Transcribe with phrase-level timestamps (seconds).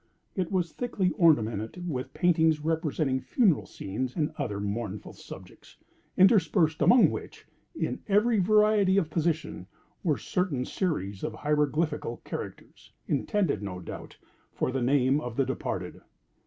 [0.35, 7.45] It was thickly ornamented with paintings, representing funeral scenes, and other mournful subjects—interspersed among which,
[7.75, 9.67] in every variety of position,
[10.03, 14.17] were certain series of hieroglyphical characters, intended, no doubt,
[14.51, 16.01] for the name of the departed.